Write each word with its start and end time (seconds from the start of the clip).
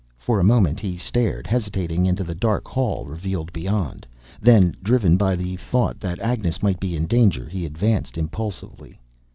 For 0.17 0.39
a 0.39 0.43
moment 0.43 0.79
he 0.79 0.97
stared, 0.97 1.45
hesitating, 1.45 2.07
into 2.07 2.23
the 2.23 2.33
dark 2.33 2.67
hall 2.67 3.05
revealed 3.05 3.53
beyond. 3.53 4.07
Then, 4.41 4.75
driven 4.81 5.15
by 5.15 5.35
the 5.35 5.57
thought 5.57 5.99
that 5.99 6.17
Agnes 6.17 6.63
might 6.63 6.79
be 6.79 6.95
in 6.95 7.05
danger, 7.05 7.47
he 7.47 7.67
advanced 7.67 8.17
impulsively. 8.17 8.99